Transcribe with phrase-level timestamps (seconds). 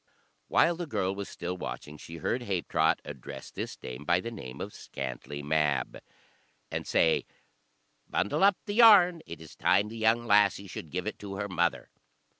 [0.47, 4.59] While the girl was still watching, she heard Habetrot address this dame by the name
[4.59, 5.99] of Scantlie Mab,
[6.71, 7.27] and say,
[8.09, 11.47] "Bundle up the yarn, it is time the young lassie should give it to her
[11.47, 11.91] mother."